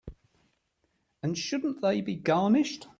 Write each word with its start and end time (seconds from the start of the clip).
And 1.21 1.37
shouldn't 1.37 1.81
they 1.81 2.01
be 2.01 2.15
garnished? 2.15 2.87